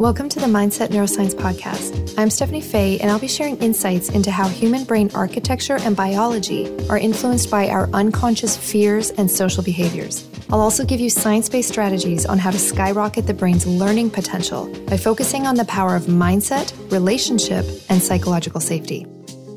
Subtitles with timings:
[0.00, 2.14] Welcome to the Mindset Neuroscience Podcast.
[2.16, 6.74] I'm Stefanie Faye, and I'll be sharing insights into how human brain architecture and biology
[6.88, 10.26] are influenced by our unconscious fears and social behaviors.
[10.48, 14.74] I'll also give you science based strategies on how to skyrocket the brain's learning potential
[14.86, 19.06] by focusing on the power of mindset, relationship, and psychological safety.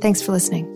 [0.01, 0.72] Thanks for listening.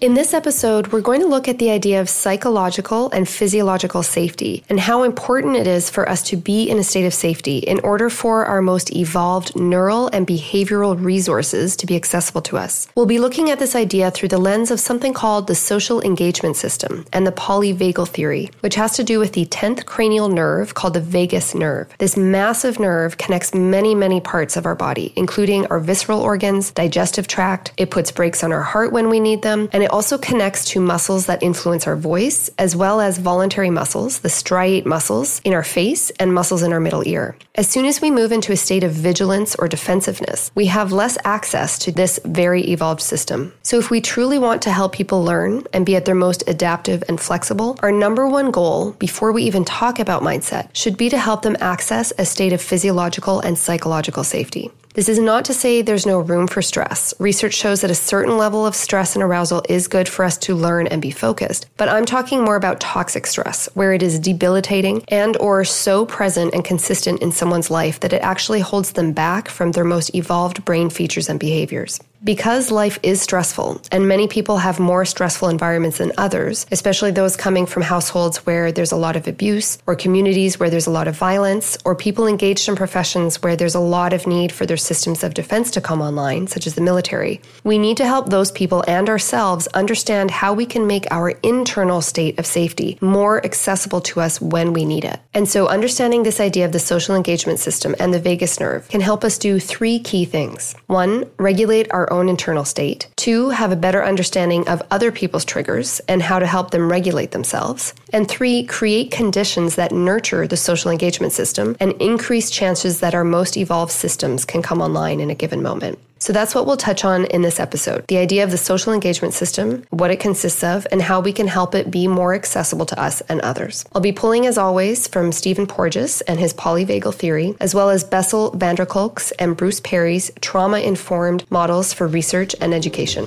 [0.00, 4.62] In this episode, we're going to look at the idea of psychological and physiological safety
[4.68, 7.80] and how important it is for us to be in a state of safety in
[7.80, 12.86] order for our most evolved neural and behavioral resources to be accessible to us.
[12.94, 16.54] We'll be looking at this idea through the lens of something called the social engagement
[16.54, 20.94] system and the polyvagal theory, which has to do with the 10th cranial nerve called
[20.94, 21.88] the vagus nerve.
[21.98, 27.26] This massive nerve connects many, many parts of our body, including our visceral organs, digestive
[27.26, 27.72] tract.
[27.76, 30.80] It puts brakes on our heart when we need them, and it also connects to
[30.80, 35.64] muscles that influence our voice, as well as voluntary muscles, the striate muscles in our
[35.64, 37.36] face and muscles in our middle ear.
[37.54, 41.18] As soon as we move into a state of vigilance or defensiveness, we have less
[41.24, 43.52] access to this very evolved system.
[43.62, 47.02] So, if we truly want to help people learn and be at their most adaptive
[47.08, 51.18] and flexible, our number one goal before we even talk about mindset should be to
[51.18, 54.70] help them access a state of physiological and psychological safety.
[54.98, 57.14] This is not to say there's no room for stress.
[57.20, 60.56] Research shows that a certain level of stress and arousal is good for us to
[60.56, 61.68] learn and be focused.
[61.76, 66.52] But I'm talking more about toxic stress, where it is debilitating and or so present
[66.52, 70.64] and consistent in someone's life that it actually holds them back from their most evolved
[70.64, 72.00] brain features and behaviors.
[72.24, 77.36] Because life is stressful, and many people have more stressful environments than others, especially those
[77.36, 81.06] coming from households where there's a lot of abuse, or communities where there's a lot
[81.06, 84.76] of violence, or people engaged in professions where there's a lot of need for their
[84.76, 88.50] systems of defense to come online, such as the military, we need to help those
[88.50, 94.00] people and ourselves understand how we can make our internal state of safety more accessible
[94.00, 95.20] to us when we need it.
[95.34, 99.00] And so, understanding this idea of the social engagement system and the vagus nerve can
[99.00, 100.74] help us do three key things.
[100.88, 103.08] One, regulate our own internal state.
[103.16, 107.30] Two, have a better understanding of other people's triggers and how to help them regulate
[107.30, 107.94] themselves.
[108.12, 113.24] And three, create conditions that nurture the social engagement system and increase chances that our
[113.24, 115.98] most evolved systems can come online in a given moment.
[116.18, 119.34] So that's what we'll touch on in this episode the idea of the social engagement
[119.34, 123.00] system, what it consists of, and how we can help it be more accessible to
[123.00, 123.84] us and others.
[123.94, 128.04] I'll be pulling, as always, from Stephen Porges and his polyvagal theory, as well as
[128.04, 133.26] Bessel van der Kolk's and Bruce Perry's trauma informed models for research and education.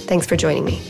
[0.00, 0.80] Thanks for joining me.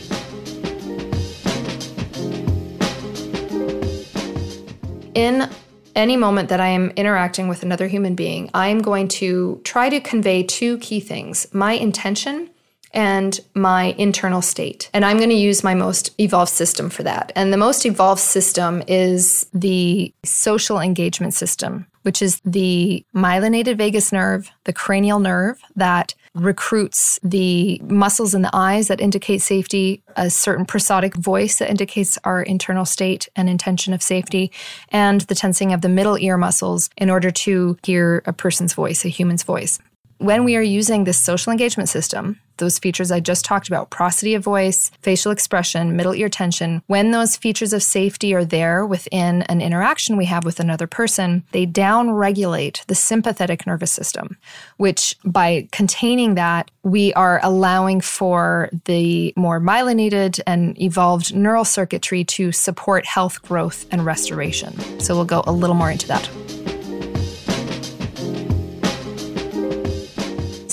[5.13, 5.47] In
[5.95, 9.99] any moment that I am interacting with another human being, I'm going to try to
[9.99, 12.49] convey two key things my intention
[12.93, 14.89] and my internal state.
[14.93, 17.31] And I'm going to use my most evolved system for that.
[17.35, 24.11] And the most evolved system is the social engagement system, which is the myelinated vagus
[24.11, 30.29] nerve, the cranial nerve that recruits the muscles in the eyes that indicate safety, a
[30.29, 34.51] certain prosodic voice that indicates our internal state and intention of safety,
[34.89, 39.05] and the tensing of the middle ear muscles in order to hear a person's voice,
[39.05, 39.79] a human's voice
[40.23, 44.35] when we are using this social engagement system, those features I just talked about prosody
[44.35, 49.41] of voice, facial expression, middle ear tension when those features of safety are there within
[49.43, 54.37] an interaction we have with another person, they down regulate the sympathetic nervous system,
[54.77, 62.23] which by containing that, we are allowing for the more myelinated and evolved neural circuitry
[62.23, 64.77] to support health, growth, and restoration.
[65.01, 66.29] So we'll go a little more into that.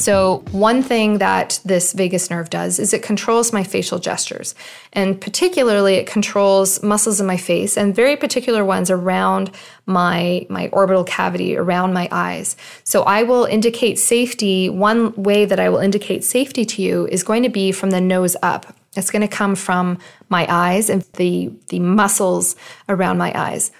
[0.00, 4.54] So, one thing that this vagus nerve does is it controls my facial gestures.
[4.94, 9.50] And particularly, it controls muscles in my face and very particular ones around
[9.84, 12.56] my, my orbital cavity, around my eyes.
[12.82, 14.70] So, I will indicate safety.
[14.70, 18.00] One way that I will indicate safety to you is going to be from the
[18.00, 18.74] nose up.
[18.96, 19.98] It's going to come from
[20.30, 22.56] my eyes and the, the muscles
[22.88, 23.70] around my eyes.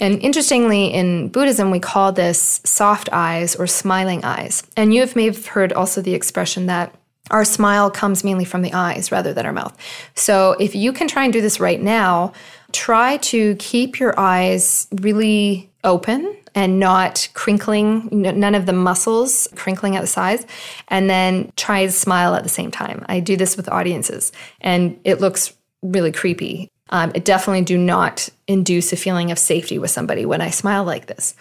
[0.00, 4.62] And interestingly, in Buddhism, we call this soft eyes or smiling eyes.
[4.76, 6.94] And you may have heard also the expression that
[7.30, 9.76] our smile comes mainly from the eyes rather than our mouth.
[10.14, 12.32] So if you can try and do this right now,
[12.72, 19.96] try to keep your eyes really open and not crinkling, none of the muscles crinkling
[19.96, 20.46] at the sides,
[20.88, 23.04] and then try to smile at the same time.
[23.08, 26.70] I do this with audiences, and it looks really creepy.
[26.90, 30.84] Um, it definitely do not induce a feeling of safety with somebody when I smile
[30.84, 31.34] like this.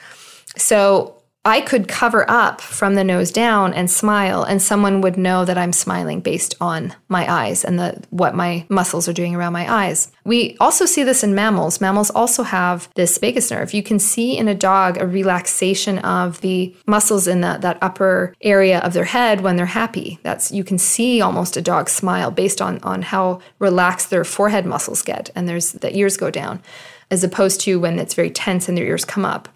[0.57, 1.14] So
[1.47, 5.59] I could cover up from the nose down and smile, and someone would know that
[5.59, 9.71] I'm smiling based on my eyes and the, what my muscles are doing around my
[9.71, 10.11] eyes.
[10.23, 11.79] We also see this in mammals.
[11.79, 13.75] Mammals also have this vagus nerve.
[13.75, 18.33] You can see in a dog a relaxation of the muscles in that, that upper
[18.41, 20.19] area of their head when they're happy.
[20.23, 24.65] That's you can see almost a dog smile based on, on how relaxed their forehead
[24.65, 26.63] muscles get and there's the ears go down,
[27.11, 29.47] as opposed to when it's very tense and their ears come up.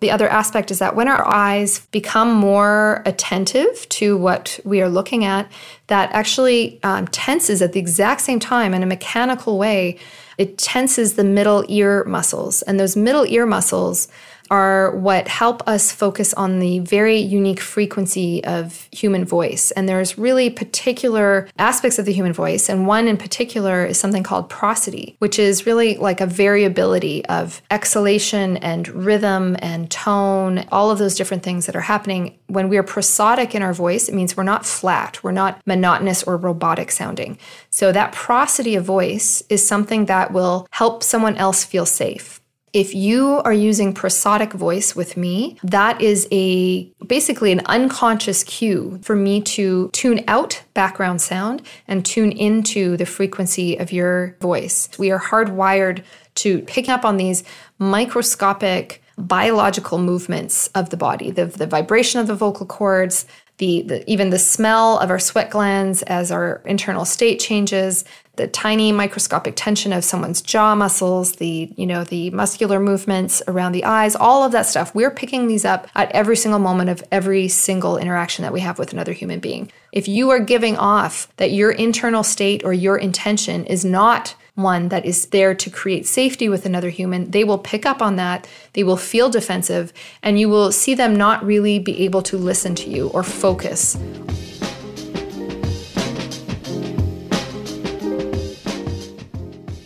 [0.00, 4.88] The other aspect is that when our eyes become more attentive to what we are
[4.88, 5.50] looking at,
[5.90, 9.98] that actually um, tenses at the exact same time in a mechanical way.
[10.38, 12.62] It tenses the middle ear muscles.
[12.62, 14.08] And those middle ear muscles
[14.50, 19.70] are what help us focus on the very unique frequency of human voice.
[19.70, 22.68] And there's really particular aspects of the human voice.
[22.68, 27.62] And one in particular is something called prosody, which is really like a variability of
[27.70, 32.36] exhalation and rhythm and tone, all of those different things that are happening.
[32.50, 36.22] When we are prosodic in our voice, it means we're not flat, we're not monotonous
[36.22, 37.38] or robotic sounding.
[37.70, 42.40] So that prosody of voice is something that will help someone else feel safe
[42.72, 49.00] if you are using prosodic voice with me, that is a basically an unconscious cue
[49.02, 54.88] for me to tune out background sound and tune into the frequency of your voice.
[54.98, 56.04] We are hardwired
[56.36, 57.42] to pick up on these
[57.78, 63.26] microscopic biological movements of the body, the, the vibration of the vocal cords,
[63.58, 68.04] the, the, even the smell of our sweat glands as our internal state changes,
[68.36, 73.72] the tiny microscopic tension of someone's jaw muscles, the, you know, the muscular movements around
[73.72, 74.94] the eyes, all of that stuff.
[74.94, 78.78] We're picking these up at every single moment of every single interaction that we have
[78.78, 79.70] with another human being.
[79.92, 84.88] If you are giving off that your internal state or your intention is not one
[84.88, 88.48] that is there to create safety with another human, they will pick up on that.
[88.72, 89.92] They will feel defensive,
[90.22, 93.96] and you will see them not really be able to listen to you or focus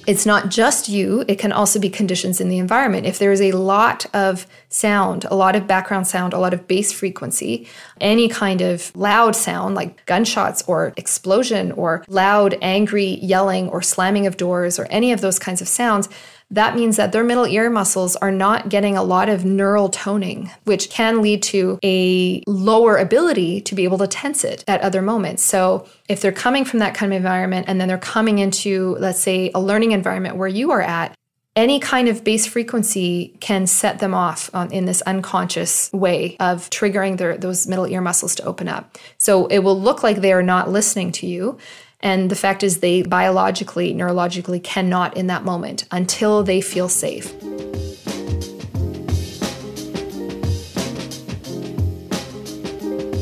[0.06, 3.06] it's not just you, it can also be conditions in the environment.
[3.06, 6.66] If there is a lot of sound, a lot of background sound, a lot of
[6.66, 7.68] bass frequency,
[8.00, 14.26] any kind of loud sound like gunshots or explosion or loud, angry yelling or slamming
[14.26, 16.08] of doors or any of those kinds of sounds,
[16.54, 20.50] that means that their middle ear muscles are not getting a lot of neural toning,
[20.64, 25.02] which can lead to a lower ability to be able to tense it at other
[25.02, 25.42] moments.
[25.42, 29.20] So, if they're coming from that kind of environment and then they're coming into, let's
[29.20, 31.14] say, a learning environment where you are at,
[31.56, 37.16] any kind of bass frequency can set them off in this unconscious way of triggering
[37.16, 38.98] their, those middle ear muscles to open up.
[39.18, 41.58] So it will look like they are not listening to you,
[42.04, 47.32] and the fact is, they biologically, neurologically cannot in that moment until they feel safe.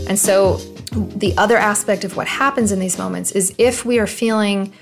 [0.08, 0.56] And so,
[0.92, 4.72] the other aspect of what happens in these moments is if we are feeling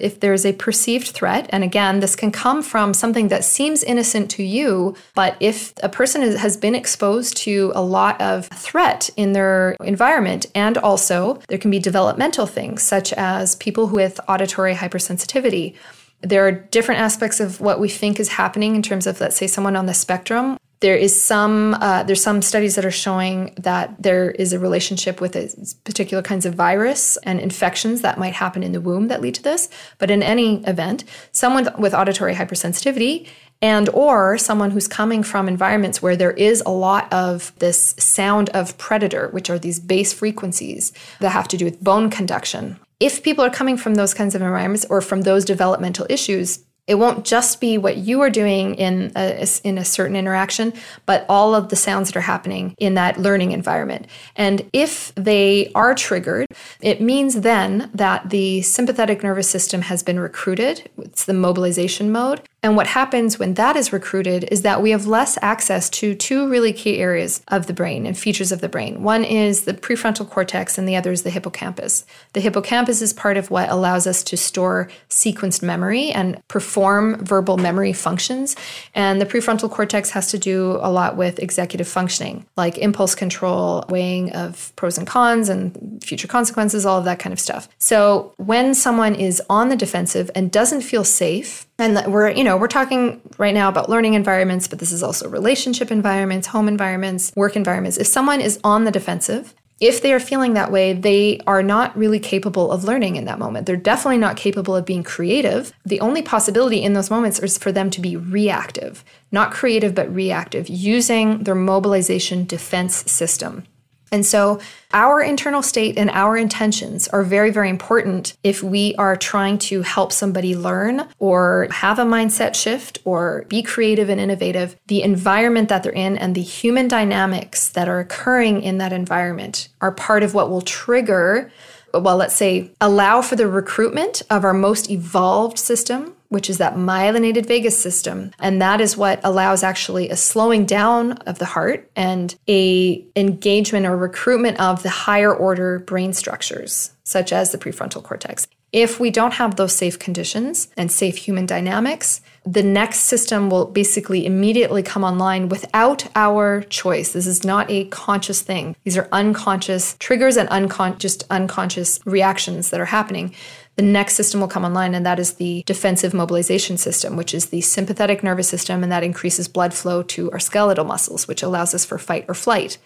[0.00, 4.30] if there's a perceived threat, and again, this can come from something that seems innocent
[4.32, 9.10] to you, but if a person is, has been exposed to a lot of threat
[9.16, 14.74] in their environment, and also there can be developmental things such as people with auditory
[14.74, 15.74] hypersensitivity.
[16.20, 19.46] There are different aspects of what we think is happening in terms of, let's say,
[19.46, 24.00] someone on the spectrum there is some uh, there's some studies that are showing that
[24.00, 25.50] there is a relationship with a
[25.84, 29.42] particular kinds of virus and infections that might happen in the womb that lead to
[29.42, 29.68] this.
[29.98, 33.28] But in any event someone with auditory hypersensitivity
[33.60, 38.48] and or someone who's coming from environments where there is a lot of this sound
[38.50, 42.78] of predator which are these bass frequencies that have to do with bone conduction.
[43.00, 46.94] If people are coming from those kinds of environments or from those developmental issues it
[46.94, 50.72] won't just be what you are doing in a, in a certain interaction,
[51.04, 54.06] but all of the sounds that are happening in that learning environment.
[54.34, 56.46] And if they are triggered,
[56.80, 60.88] it means then that the sympathetic nervous system has been recruited.
[60.96, 62.40] It's the mobilization mode.
[62.60, 66.48] And what happens when that is recruited is that we have less access to two
[66.48, 69.04] really key areas of the brain and features of the brain.
[69.04, 72.04] One is the prefrontal cortex, and the other is the hippocampus.
[72.32, 77.58] The hippocampus is part of what allows us to store sequenced memory and perform verbal
[77.58, 78.56] memory functions.
[78.92, 83.84] And the prefrontal cortex has to do a lot with executive functioning, like impulse control,
[83.88, 87.68] weighing of pros and cons and future consequences, all of that kind of stuff.
[87.78, 92.56] So when someone is on the defensive and doesn't feel safe, and we're you know
[92.56, 97.32] we're talking right now about learning environments but this is also relationship environments home environments
[97.36, 101.40] work environments if someone is on the defensive if they are feeling that way, they
[101.46, 103.66] are not really capable of learning in that moment.
[103.66, 105.72] They're definitely not capable of being creative.
[105.84, 110.12] The only possibility in those moments is for them to be reactive, not creative, but
[110.12, 113.64] reactive, using their mobilization defense system.
[114.10, 114.60] And so,
[114.92, 119.82] our internal state and our intentions are very, very important if we are trying to
[119.82, 124.76] help somebody learn or have a mindset shift or be creative and innovative.
[124.86, 129.68] The environment that they're in and the human dynamics that are occurring in that environment
[129.82, 131.52] are part of what will trigger
[132.00, 136.74] well, let's say, allow for the recruitment of our most evolved system, which is that
[136.74, 138.32] myelinated vagus system.
[138.38, 143.86] And that is what allows actually a slowing down of the heart and a engagement
[143.86, 148.46] or recruitment of the higher order brain structures such as the prefrontal cortex.
[148.70, 153.66] If we don't have those safe conditions and safe human dynamics the next system will
[153.66, 157.12] basically immediately come online without our choice.
[157.12, 158.74] This is not a conscious thing.
[158.84, 163.34] These are unconscious triggers and uncon- just unconscious reactions that are happening
[163.78, 167.46] the next system will come online, and that is the defensive mobilization system, which is
[167.46, 171.72] the sympathetic nervous system, and that increases blood flow to our skeletal muscles, which allows
[171.76, 172.76] us for fight or flight.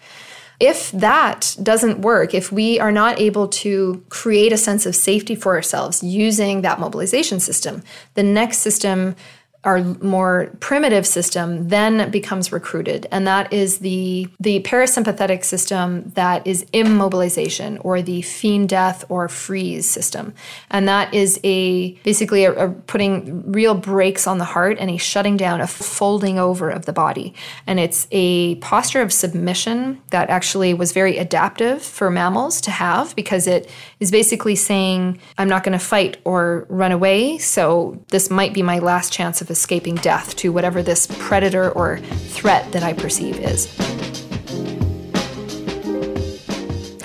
[0.59, 5.33] If that doesn't work, if we are not able to create a sense of safety
[5.33, 7.81] for ourselves using that mobilization system,
[8.13, 9.15] the next system
[9.63, 13.07] our more primitive system then becomes recruited.
[13.11, 19.27] And that is the the parasympathetic system that is immobilization or the feign death or
[19.29, 20.33] freeze system.
[20.69, 24.97] And that is a basically a, a putting real brakes on the heart and a
[24.97, 27.33] shutting down a folding over of the body.
[27.65, 33.15] And it's a posture of submission that actually was very adaptive for mammals to have
[33.15, 38.29] because it is basically saying i'm not going to fight or run away so this
[38.29, 42.83] might be my last chance of escaping death to whatever this predator or threat that
[42.83, 43.67] I perceive is.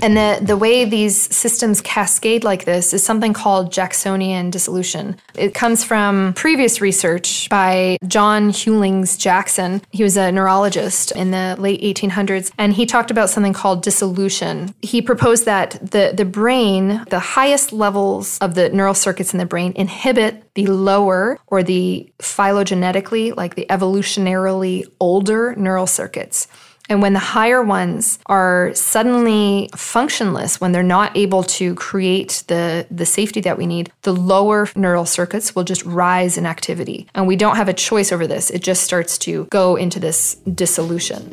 [0.00, 5.16] And the, the way these systems cascade like this is something called Jacksonian dissolution.
[5.34, 9.82] It comes from previous research by John Hughlings Jackson.
[9.90, 14.74] He was a neurologist in the late 1800s, and he talked about something called dissolution.
[14.82, 19.46] He proposed that the, the brain, the highest levels of the neural circuits in the
[19.46, 26.48] brain, inhibit the lower or the phylogenetically, like the evolutionarily older neural circuits.
[26.90, 32.86] And when the higher ones are suddenly functionless, when they're not able to create the,
[32.90, 37.06] the safety that we need, the lower neural circuits will just rise in activity.
[37.14, 38.48] And we don't have a choice over this.
[38.48, 41.28] It just starts to go into this dissolution.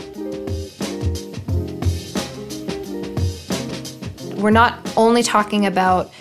[4.36, 6.12] We're not only talking about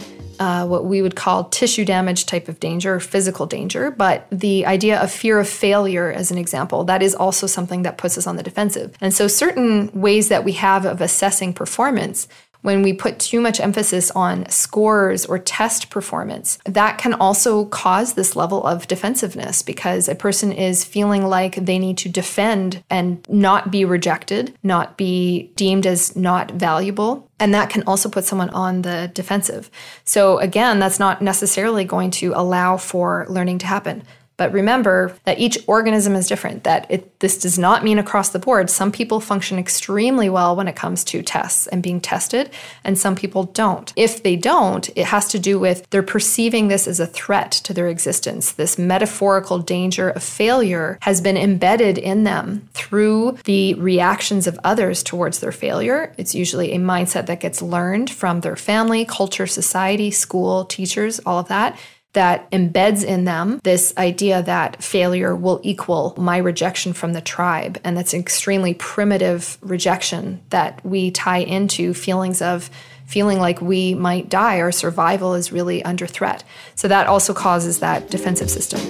[0.45, 5.01] uh, what we would call tissue damage type of danger, physical danger, but the idea
[5.01, 8.37] of fear of failure, as an example, that is also something that puts us on
[8.37, 8.95] the defensive.
[9.01, 12.29] And so, certain ways that we have of assessing performance
[12.65, 18.15] when we put too much emphasis on scores or test performance, that can also cause
[18.15, 23.23] this level of defensiveness because a person is feeling like they need to defend and
[23.29, 27.29] not be rejected, not be deemed as not valuable.
[27.39, 29.71] And that can also put someone on the defensive.
[30.05, 34.05] So, again, that's not necessarily going to allow for learning to happen.
[34.37, 38.39] But remember that each organism is different, that it, this does not mean across the
[38.39, 38.69] board.
[38.69, 42.51] Some people function extremely well when it comes to tests and being tested,
[42.83, 43.93] and some people don't.
[43.97, 47.73] If they don't, it has to do with they're perceiving this as a threat to
[47.73, 48.53] their existence.
[48.53, 55.03] This metaphorical danger of failure has been embedded in them through the reactions of others
[55.03, 56.13] towards their failure.
[56.19, 61.39] It's usually a mindset that gets learned from their family, culture, society, school, teachers, all
[61.39, 61.79] of that
[62.15, 67.79] that embeds in them this idea that failure will equal my rejection from the tribe.
[67.85, 72.71] And that's an extremely primitive rejection that we tie into feelings of
[73.07, 76.43] feeling like we might die or survival is really under threat.
[76.75, 78.81] So that also causes that defensive system.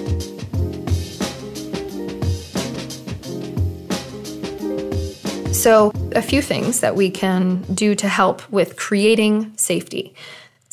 [5.53, 10.13] So, a few things that we can do to help with creating safety.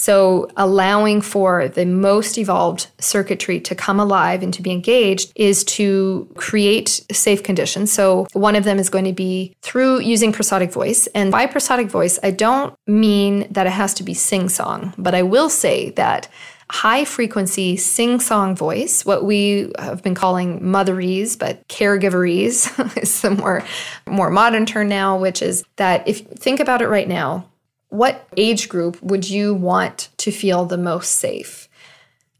[0.02, 5.62] So, allowing for the most evolved circuitry to come alive and to be engaged is
[5.78, 7.92] to create safe conditions.
[7.92, 11.06] So, one of them is going to be through using prosodic voice.
[11.14, 15.14] And by prosodic voice, I don't mean that it has to be sing song, but
[15.14, 16.26] I will say that
[16.68, 23.30] high frequency sing song voice, what we have been calling motherese, but caregiverese is the
[23.30, 23.62] more,
[24.08, 27.46] more modern term now, which is that if think about it right now,
[27.92, 31.68] what age group would you want to feel the most safe?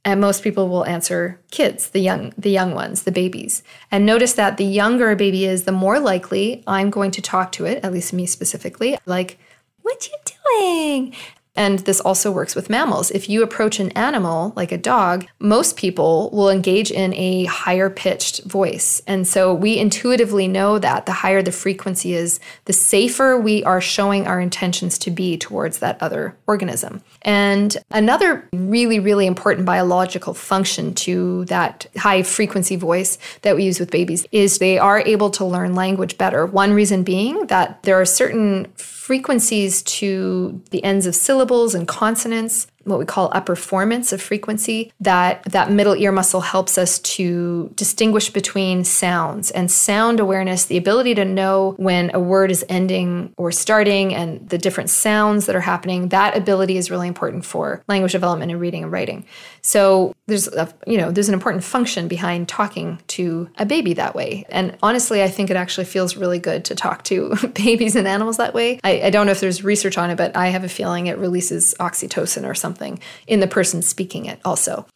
[0.02, 3.62] And most people will answer kids, the young the young ones, the babies.
[3.90, 7.52] And notice that the younger a baby is, the more likely I'm going to talk
[7.52, 9.38] to it, at least me specifically, like
[9.82, 11.14] What you doing?
[11.54, 13.11] And this also works with mammals.
[13.11, 17.90] If you approach an animal like a dog, most people will engage in a higher
[17.90, 19.02] pitched voice.
[19.06, 23.82] And so we intuitively know that the higher the frequency is, the safer we are
[23.82, 27.02] showing our intentions to be towards that other organism.
[27.21, 33.78] And another really, really important biological function to that high frequency voice that we use
[33.78, 36.47] with babies is they are able to learn language better.
[36.47, 41.41] One reason being that there are certain frequencies to the ends of syllables
[41.75, 46.79] and consonants what we call upper formants of frequency that that middle ear muscle helps
[46.79, 52.51] us to distinguish between sounds and sound awareness the ability to know when a word
[52.51, 56.09] is ending or starting and the different sounds that are happening.
[56.09, 59.25] That ability is really important for language development and reading and writing.
[59.61, 64.15] So there's a, you know there's an important function behind talking to a baby that
[64.15, 64.45] way.
[64.49, 68.37] And honestly i think it actually feels really good to talk to babies and animals
[68.39, 68.81] that way.
[68.83, 71.19] I, I don't know if there's research on it but i have a feeling it
[71.19, 74.87] releases oxytocin or something something in the person speaking it also.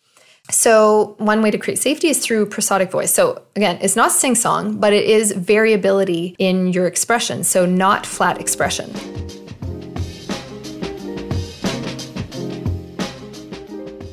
[0.48, 3.12] So, one way to create safety is through prosodic voice.
[3.12, 7.42] So, again, it's not sing song, but it is variability in your expression.
[7.42, 8.92] So, not flat expression.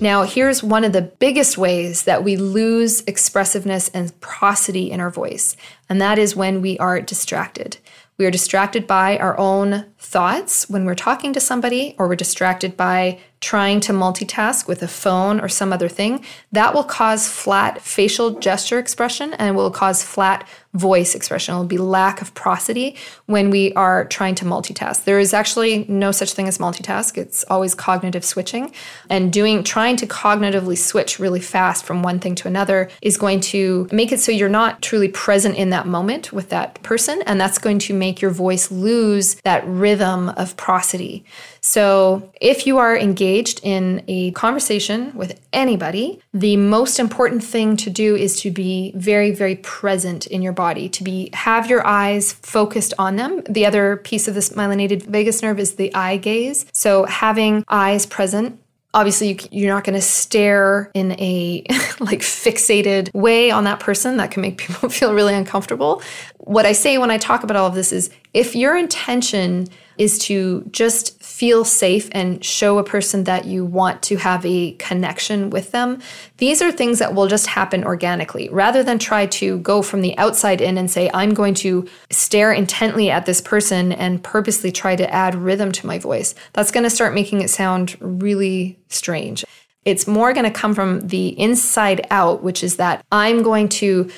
[0.02, 5.12] Now, here's one of the biggest ways that we lose expressiveness and prosody in our
[5.12, 5.56] voice,
[5.88, 7.78] and that is when we are distracted.
[8.18, 12.76] We are distracted by our own thoughts when we're talking to somebody, or we're distracted
[12.76, 16.24] by trying to multitask with a phone or some other thing.
[16.54, 21.54] That will cause flat facial gesture expression and will cause flat voice expression.
[21.54, 22.96] It will be lack of prosody
[23.26, 25.04] when we are trying to multitask.
[25.04, 27.18] There is actually no such thing as multitask.
[27.18, 28.72] It's always cognitive switching.
[29.10, 33.42] And doing trying to cognitively switch really fast from one thing to another is going
[33.42, 37.22] to make it so you're not truly present in that moment with that person.
[37.24, 41.26] And that's going to make your voice lose that rhythm of prosody.
[41.62, 47.90] So, if you are engaged in a conversation with anybody, the most important thing to
[47.90, 52.34] do is to be very, very present in your body, to be have your eyes
[52.34, 53.42] focused on them.
[53.50, 56.66] The other piece of this myelinated vagus nerve is the eye gaze.
[56.74, 58.60] So, having eyes present
[58.94, 61.64] obviously you're not going to stare in a
[62.00, 66.02] like fixated way on that person that can make people feel really uncomfortable
[66.38, 70.18] what i say when i talk about all of this is if your intention is
[70.20, 75.50] to just feel safe and show a person that you want to have a connection
[75.50, 76.02] with them.
[76.38, 80.18] These are things that will just happen organically rather than try to go from the
[80.18, 84.96] outside in and say, I'm going to stare intently at this person and purposely try
[84.96, 86.36] to add rhythm to my voice.
[86.54, 89.46] That's going to start making it sound really strange.
[89.86, 94.10] It's more going to come from the inside out, which is that I'm going to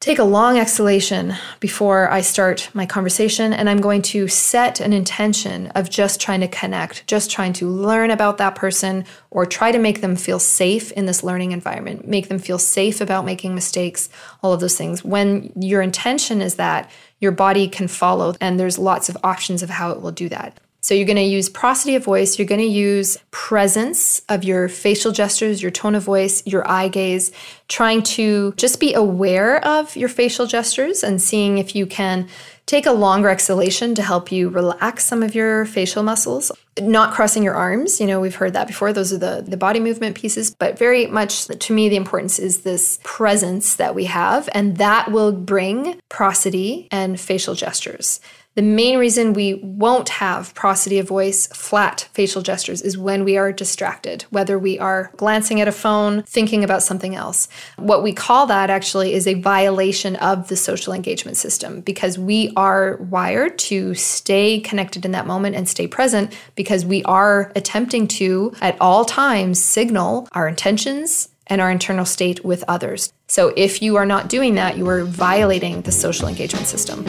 [0.00, 4.94] take a long exhalation before I start my conversation, and I'm going to set an
[4.94, 9.70] intention of just trying to connect, just trying to learn about that person or try
[9.70, 13.54] to make them feel safe in this learning environment, make them feel safe about making
[13.54, 14.08] mistakes,
[14.42, 15.04] all of those things.
[15.04, 19.68] When your intention is that, your body can follow, and there's lots of options of
[19.68, 20.58] how it will do that.
[20.82, 24.68] So you're going to use prosody of voice, you're going to use presence of your
[24.68, 27.32] facial gestures, your tone of voice, your eye gaze,
[27.68, 32.28] trying to just be aware of your facial gestures and seeing if you can
[32.70, 36.52] take a longer exhalation to help you relax some of your facial muscles.
[36.80, 38.92] Not crossing your arms, you know, we've heard that before.
[38.92, 42.62] Those are the, the body movement pieces, but very much to me, the importance is
[42.62, 48.20] this presence that we have, and that will bring prosody and facial gestures.
[48.56, 53.36] The main reason we won't have prosody of voice, flat facial gestures, is when we
[53.36, 57.48] are distracted, whether we are glancing at a phone, thinking about something else.
[57.76, 62.52] What we call that actually is a violation of the social engagement system because we
[62.56, 68.08] are wired to stay connected in that moment and stay present because we are attempting
[68.08, 73.12] to, at all times, signal our intentions and our internal state with others.
[73.28, 77.04] So if you are not doing that, you are violating the social engagement system.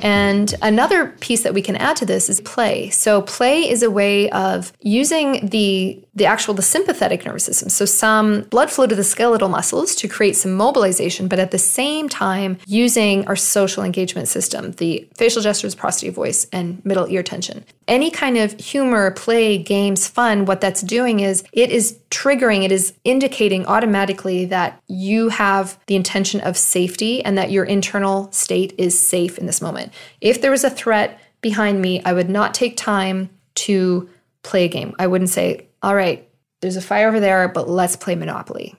[0.00, 2.90] And another piece that we can add to this is play.
[2.90, 7.68] So play is a way of using the the actual the sympathetic nervous system.
[7.68, 11.58] So some blood flow to the skeletal muscles to create some mobilization, but at the
[11.58, 17.22] same time using our social engagement system, the facial gestures, prosody voice, and middle ear
[17.22, 17.64] tension.
[17.90, 22.70] Any kind of humor, play, games, fun, what that's doing is it is triggering, it
[22.70, 28.72] is indicating automatically that you have the intention of safety and that your internal state
[28.78, 29.92] is safe in this moment.
[30.20, 34.08] If there was a threat behind me, I would not take time to
[34.44, 34.94] play a game.
[35.00, 36.28] I wouldn't say, all right,
[36.60, 38.76] there's a fire over there, but let's play Monopoly.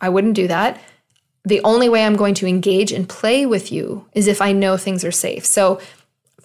[0.00, 0.80] I wouldn't do that.
[1.44, 4.76] the only way I'm going to engage and play with you is if I know
[4.76, 5.44] things are safe.
[5.44, 5.80] So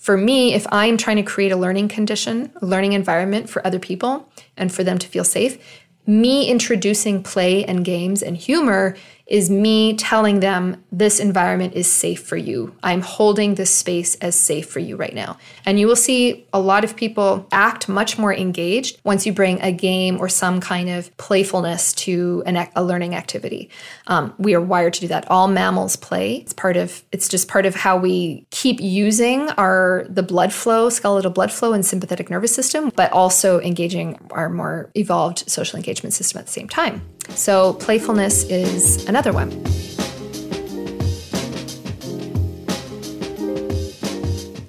[0.07, 3.77] for me, if I'm trying to create a learning condition, a learning environment for other
[3.77, 5.61] people and for them to feel safe,
[6.05, 8.95] me introducing play and games and humor
[9.27, 12.73] is me telling them this environment is safe for you.
[12.81, 15.37] I'm holding this space as safe for you right now.
[15.65, 19.61] And you will see a lot of people act much more engaged once you bring
[19.61, 23.69] a game or some kind of playfulness to an, a learning activity.
[24.07, 25.29] Um, we are wired to do that.
[25.29, 26.37] All mammals play.
[26.37, 27.03] It's part of.
[27.11, 31.73] It's just part of how we keep using our the blood flow, skeletal blood flow,
[31.73, 36.51] and sympathetic nervous system, but also engaging our more evolved social engagement system at the
[36.51, 37.01] same time.
[37.29, 39.51] So playfulness is another one.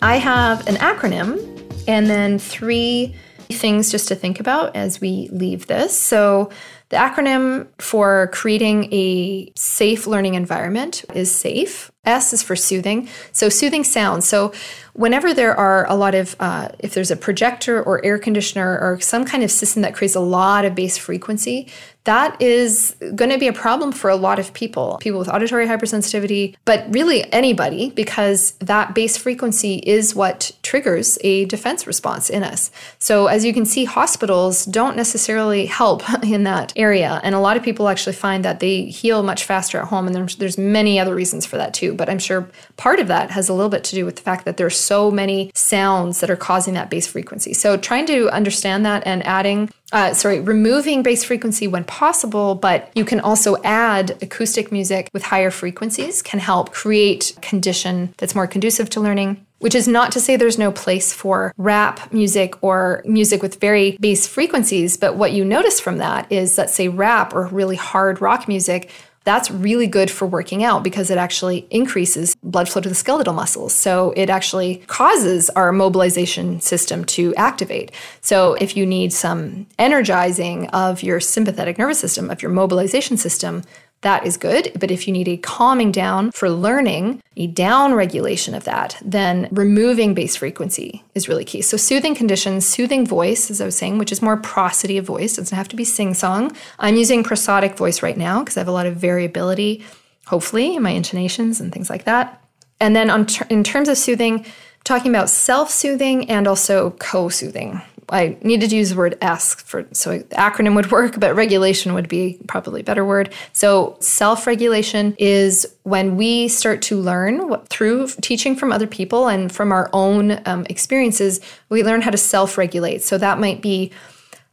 [0.00, 1.44] I have an acronym
[1.88, 3.14] and then three
[3.50, 5.98] things just to think about as we leave this.
[5.98, 6.50] So,
[6.90, 11.90] the acronym for creating a safe learning environment is SAFE.
[12.08, 13.08] S is for soothing.
[13.32, 14.26] So, soothing sounds.
[14.26, 14.52] So,
[14.94, 18.98] whenever there are a lot of, uh, if there's a projector or air conditioner or
[19.00, 21.68] some kind of system that creates a lot of bass frequency,
[22.08, 25.66] that is going to be a problem for a lot of people, people with auditory
[25.66, 32.42] hypersensitivity, but really anybody, because that bass frequency is what triggers a defense response in
[32.42, 32.70] us.
[32.98, 37.20] So, as you can see, hospitals don't necessarily help in that area.
[37.22, 40.06] And a lot of people actually find that they heal much faster at home.
[40.06, 41.92] And there's, there's many other reasons for that too.
[41.98, 44.46] But I'm sure part of that has a little bit to do with the fact
[44.46, 47.52] that there's so many sounds that are causing that bass frequency.
[47.52, 52.90] So, trying to understand that and adding uh, sorry, removing bass frequency when possible, but
[52.94, 58.46] you can also add acoustic music with higher frequencies can help create condition that's more
[58.46, 59.44] conducive to learning.
[59.60, 63.96] Which is not to say there's no place for rap music or music with very
[63.98, 68.20] bass frequencies, but what you notice from that is that, say, rap or really hard
[68.20, 68.88] rock music
[69.28, 73.34] that's really good for working out because it actually increases blood flow to the skeletal
[73.34, 73.74] muscles.
[73.74, 77.92] So it actually causes our mobilization system to activate.
[78.22, 83.64] So if you need some energizing of your sympathetic nervous system, of your mobilization system,
[84.02, 84.72] that is good.
[84.78, 89.48] But if you need a calming down for learning, a down regulation of that, then
[89.50, 91.62] removing bass frequency is really key.
[91.62, 95.36] So, soothing conditions, soothing voice, as I was saying, which is more prosody of voice,
[95.36, 96.56] it doesn't have to be sing song.
[96.78, 99.84] I'm using prosodic voice right now because I have a lot of variability,
[100.26, 102.42] hopefully, in my intonations and things like that.
[102.80, 104.46] And then, ter- in terms of soothing,
[104.84, 107.82] talking about self soothing and also co soothing.
[108.10, 111.94] I needed to use the word ask for so the acronym would work, but regulation
[111.94, 113.32] would be probably a better word.
[113.52, 119.52] So self-regulation is when we start to learn what, through teaching from other people and
[119.52, 123.02] from our own um, experiences, we learn how to self-regulate.
[123.02, 123.92] So that might be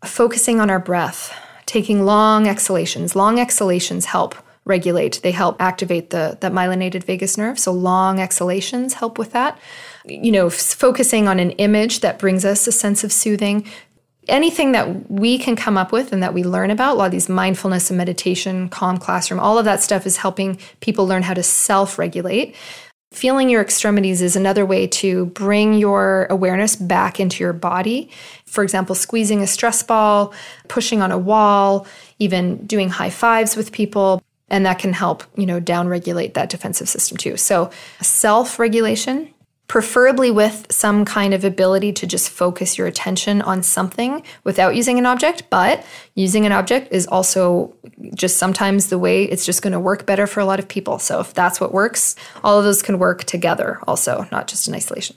[0.04, 1.34] focusing on our breath,
[1.65, 3.15] taking long exhalations.
[3.15, 5.21] Long exhalations help regulate.
[5.23, 7.60] They help activate the that myelinated vagus nerve.
[7.60, 9.60] So long exhalations help with that
[10.08, 13.65] you know, focusing on an image that brings us a sense of soothing.
[14.28, 17.12] Anything that we can come up with and that we learn about, a lot of
[17.12, 21.34] these mindfulness and meditation, calm classroom, all of that stuff is helping people learn how
[21.34, 22.56] to self regulate.
[23.12, 28.10] Feeling your extremities is another way to bring your awareness back into your body.
[28.45, 30.34] For example, squeezing a stress ball,
[30.67, 31.88] pushing on a wall,
[32.19, 34.21] even doing high fives with people.
[34.49, 37.36] And that can help, you know, down regulate that defensive system too.
[37.38, 39.34] So, self regulation
[39.67, 44.99] preferably with some kind of ability to just focus your attention on something without using
[44.99, 45.43] an object.
[45.49, 47.75] But using an object is also
[48.13, 50.99] just sometimes the way it's just going to work better for a lot of people.
[50.99, 54.75] So if that's what works, all of those can work together also, not just in
[54.75, 55.15] isolation.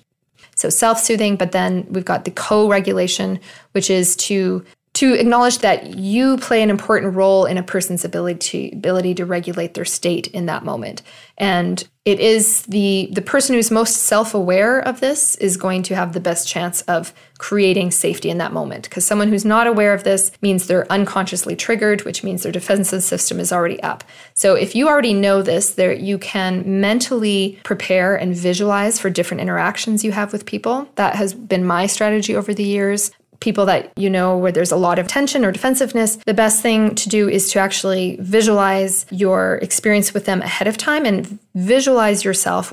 [0.56, 3.40] So self soothing, but then we've got the co regulation,
[3.72, 4.64] which is to
[4.98, 9.24] to acknowledge that you play an important role in a person's ability to, ability to
[9.24, 11.02] regulate their state in that moment.
[11.37, 16.14] And it is the the person who's most self-aware of this is going to have
[16.14, 18.84] the best chance of creating safety in that moment.
[18.84, 23.04] Because someone who's not aware of this means they're unconsciously triggered which means their defensive
[23.04, 24.02] system is already up.
[24.34, 29.42] So if you already know this there you can mentally prepare and visualize for different
[29.42, 30.88] interactions you have with people.
[30.96, 34.77] That has been my strategy over the years people that you know where there's a
[34.77, 39.57] lot of tension or defensiveness, the best thing to do is to actually visualize your
[39.57, 42.72] experience with them ahead of time and visualize yourself,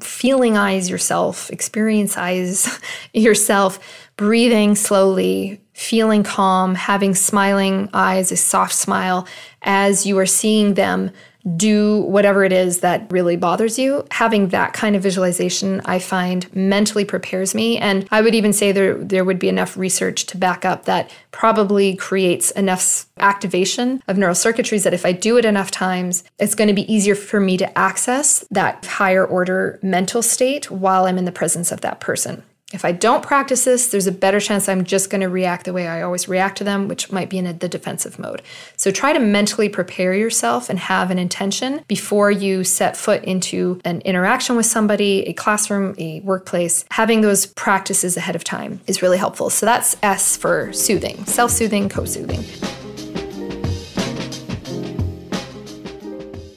[0.00, 2.78] feeling eyes yourself, experience eyes
[3.12, 3.78] yourself,
[4.16, 9.26] breathing slowly, feeling calm, having smiling eyes, a soft smile
[9.62, 11.10] as you are seeing them
[11.56, 14.06] do whatever it is that really bothers you.
[14.10, 17.78] Having that kind of visualization, I find mentally prepares me.
[17.78, 21.10] And I would even say there, there would be enough research to back up that
[21.32, 26.54] probably creates enough activation of neural circuitries that if I do it enough times, it's
[26.54, 31.18] going to be easier for me to access that higher order mental state while I'm
[31.18, 32.42] in the presence of that person.
[32.74, 35.72] If I don't practice this, there's a better chance I'm just going to react the
[35.72, 38.42] way I always react to them, which might be in a, the defensive mode.
[38.76, 43.80] So try to mentally prepare yourself and have an intention before you set foot into
[43.84, 46.84] an interaction with somebody, a classroom, a workplace.
[46.90, 49.50] Having those practices ahead of time is really helpful.
[49.50, 52.44] So that's S for soothing, self soothing, co soothing.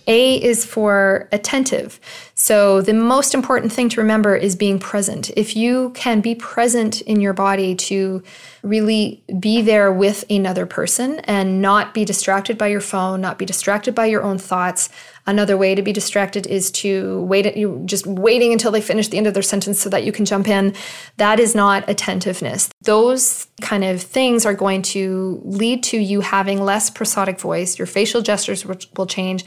[0.07, 1.99] A is for attentive.
[2.33, 5.31] So, the most important thing to remember is being present.
[5.35, 8.23] If you can be present in your body to
[8.63, 13.45] really be there with another person and not be distracted by your phone, not be
[13.45, 14.89] distracted by your own thoughts.
[15.25, 19.17] Another way to be distracted is to wait you just waiting until they finish the
[19.17, 20.73] end of their sentence so that you can jump in.
[21.17, 22.69] That is not attentiveness.
[22.81, 27.77] Those kind of things are going to lead to you having less prosodic voice.
[27.77, 29.43] Your facial gestures will change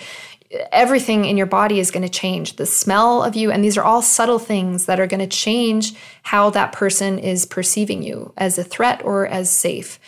[0.72, 3.84] everything in your body is going to change the smell of you and these are
[3.84, 8.58] all subtle things that are going to change how that person is perceiving you as
[8.58, 10.00] a threat or as safe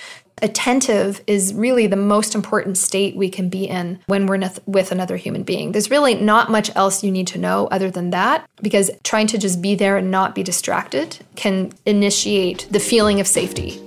[0.42, 5.16] attentive is really the most important state we can be in when we're with another
[5.16, 5.72] human being.
[5.72, 9.38] There's really not much else you need to know other than that because trying to
[9.38, 13.80] just be there and not be distracted can initiate the feeling of safety.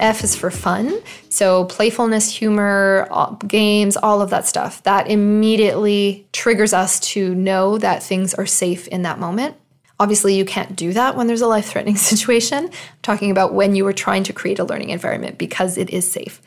[0.00, 1.00] F is for fun.
[1.28, 4.82] So, playfulness, humor, uh, games, all of that stuff.
[4.82, 9.56] That immediately triggers us to know that things are safe in that moment.
[10.00, 12.64] Obviously, you can't do that when there's a life threatening situation.
[12.64, 16.10] I'm talking about when you are trying to create a learning environment because it is
[16.10, 16.40] safe.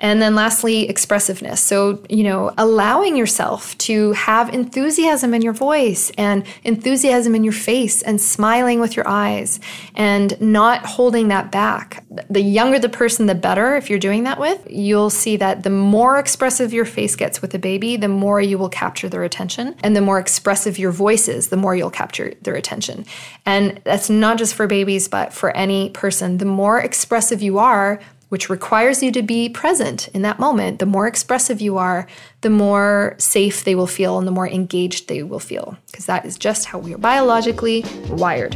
[0.00, 1.60] And then lastly, expressiveness.
[1.60, 7.52] So, you know, allowing yourself to have enthusiasm in your voice and enthusiasm in your
[7.52, 9.60] face and smiling with your eyes
[9.94, 12.04] and not holding that back.
[12.30, 14.66] The younger the person, the better if you're doing that with.
[14.70, 18.56] You'll see that the more expressive your face gets with a baby, the more you
[18.56, 19.76] will capture their attention.
[19.82, 22.99] And the more expressive your voice is, the more you'll capture their attention.
[23.46, 26.38] And that's not just for babies, but for any person.
[26.38, 30.86] The more expressive you are, which requires you to be present in that moment, the
[30.86, 32.06] more expressive you are,
[32.42, 36.24] the more safe they will feel and the more engaged they will feel, because that
[36.24, 38.54] is just how we are biologically wired.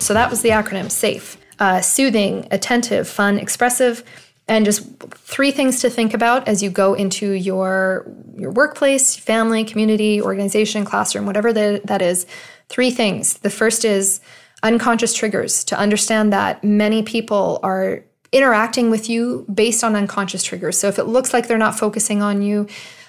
[0.00, 4.04] So that was the acronym SAFE uh, soothing, attentive, fun, expressive.
[4.46, 9.64] And just three things to think about as you go into your your workplace, family,
[9.64, 12.26] community, organization, classroom, whatever the, that is.
[12.68, 13.38] Three things.
[13.38, 14.20] The first is
[14.62, 20.78] unconscious triggers to understand that many people are interacting with you based on unconscious triggers.
[20.78, 22.66] So if it looks like they're not focusing on you,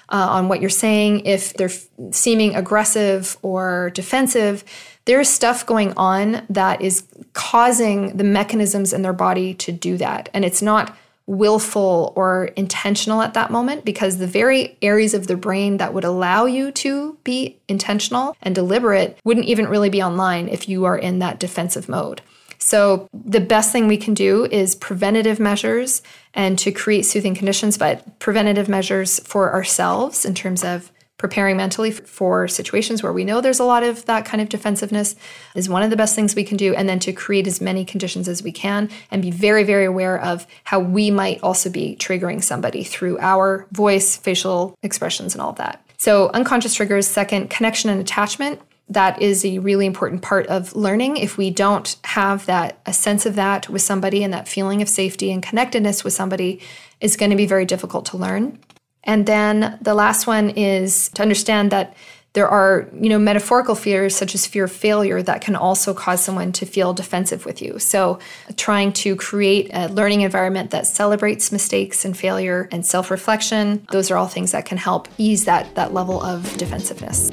[0.08, 4.62] uh, on what you're saying, if they're f- seeming aggressive or defensive,
[5.04, 10.28] there's stuff going on that is causing the mechanisms in their body to do that.
[10.32, 10.96] And it's not
[11.26, 16.04] willful or intentional at that moment because the very areas of the brain that would
[16.04, 20.96] allow you to be intentional and deliberate wouldn't even really be online if you are
[20.96, 22.22] in that defensive mode.
[22.58, 26.00] So, the best thing we can do is preventative measures
[26.32, 31.90] and to create soothing conditions, but preventative measures for ourselves in terms of preparing mentally
[31.90, 35.16] for situations where we know there's a lot of that kind of defensiveness
[35.54, 36.74] is one of the best things we can do.
[36.74, 40.20] And then to create as many conditions as we can and be very very aware
[40.20, 45.50] of how we might also be triggering somebody through our voice facial expressions and all
[45.50, 45.82] of that.
[45.96, 48.60] So unconscious triggers second connection and attachment.
[48.88, 51.16] That is a really important part of learning.
[51.16, 54.88] If we don't have that a sense of that with somebody and that feeling of
[54.88, 56.60] safety and connectedness with somebody
[57.00, 58.58] is going to be very difficult to learn
[59.06, 61.96] and then the last one is to understand that
[62.36, 66.22] there are, you know, metaphorical fears such as fear of failure that can also cause
[66.22, 67.78] someone to feel defensive with you.
[67.78, 73.86] So, uh, trying to create a learning environment that celebrates mistakes and failure and self-reflection,
[73.90, 77.30] those are all things that can help ease that that level of defensiveness.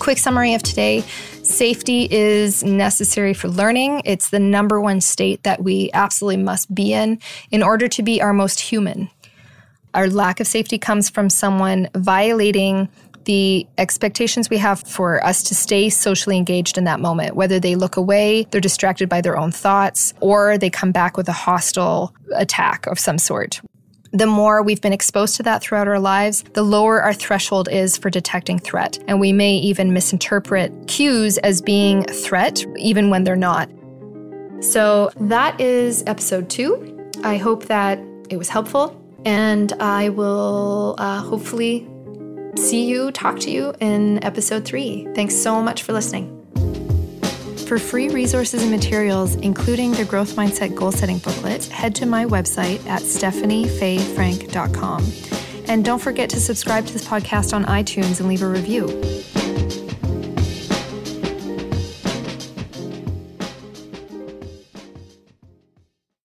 [0.00, 1.04] Quick summary of today.
[1.48, 4.02] Safety is necessary for learning.
[4.04, 7.18] It's the number one state that we absolutely must be in
[7.50, 9.10] in order to be our most human.
[9.94, 12.88] Our lack of safety comes from someone violating
[13.24, 17.76] the expectations we have for us to stay socially engaged in that moment, whether they
[17.76, 22.14] look away, they're distracted by their own thoughts, or they come back with a hostile
[22.36, 23.60] attack of some sort.
[24.12, 27.96] The more we've been exposed to that throughout our lives, the lower our threshold is
[27.96, 28.98] for detecting threat.
[29.06, 33.70] And we may even misinterpret cues as being threat, even when they're not.
[34.60, 37.10] So that is episode two.
[37.22, 37.98] I hope that
[38.30, 41.88] it was helpful, and I will uh, hopefully
[42.56, 45.06] see you, talk to you in episode three.
[45.14, 46.37] Thanks so much for listening.
[47.68, 52.24] For free resources and materials, including the Growth Mindset Goal Setting booklet, head to my
[52.24, 55.12] website at stefaniefayefrank.com.
[55.66, 58.86] And don't forget to subscribe to this podcast on iTunes and leave a review.